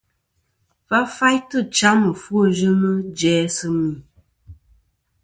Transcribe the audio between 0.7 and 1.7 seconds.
Va faytɨ